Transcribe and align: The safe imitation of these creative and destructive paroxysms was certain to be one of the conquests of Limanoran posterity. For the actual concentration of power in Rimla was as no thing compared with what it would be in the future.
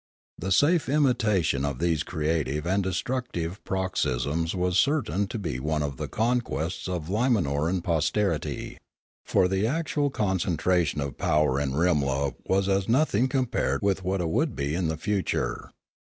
The 0.39 0.51
safe 0.51 0.89
imitation 0.89 1.63
of 1.63 1.77
these 1.77 2.01
creative 2.01 2.65
and 2.65 2.81
destructive 2.81 3.63
paroxysms 3.63 4.55
was 4.55 4.79
certain 4.79 5.27
to 5.27 5.37
be 5.37 5.59
one 5.59 5.83
of 5.83 5.97
the 5.97 6.07
conquests 6.07 6.87
of 6.87 7.07
Limanoran 7.07 7.83
posterity. 7.83 8.79
For 9.27 9.47
the 9.47 9.67
actual 9.67 10.09
concentration 10.09 11.01
of 11.01 11.19
power 11.19 11.59
in 11.59 11.73
Rimla 11.73 12.33
was 12.47 12.67
as 12.67 12.89
no 12.89 13.05
thing 13.05 13.27
compared 13.27 13.83
with 13.83 14.03
what 14.03 14.21
it 14.21 14.29
would 14.29 14.55
be 14.55 14.73
in 14.73 14.87
the 14.87 14.97
future. 14.97 15.69